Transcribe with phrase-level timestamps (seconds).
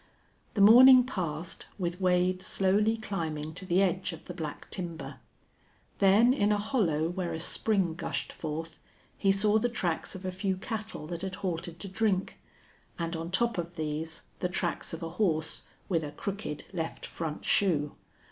[0.55, 5.17] The morning passed, with Wade slowly climbing to the edge of the black timber.
[5.99, 8.79] Then, in a hollow where a spring gushed forth,
[9.15, 12.39] he saw the tracks of a few cattle that had halted to drink,
[12.97, 17.45] and on top of these the tracks of a horse with a crooked left front
[17.45, 17.93] shoe.